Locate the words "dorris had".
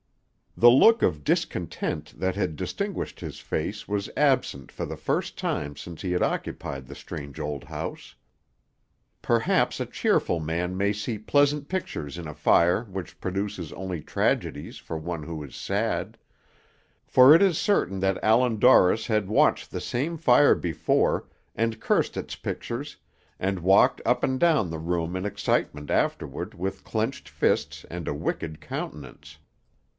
18.57-19.29